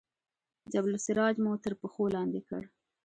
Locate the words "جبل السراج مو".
0.73-1.51